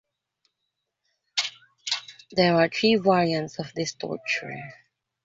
There 2.31 2.55
are 2.55 2.67
three 2.69 2.95
variants 2.95 3.59
of 3.59 3.71
this 3.75 3.93
torture. 3.93 4.73